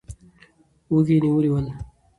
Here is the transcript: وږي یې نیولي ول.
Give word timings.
وږي 0.91 1.15
یې 1.17 1.21
نیولي 1.23 1.49
ول. 1.51 1.67